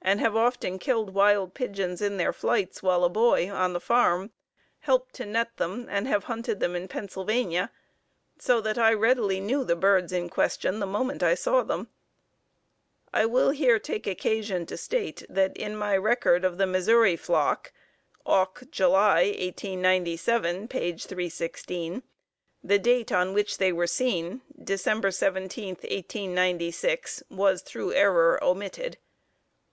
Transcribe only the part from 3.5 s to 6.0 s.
on the farm, helped to net them,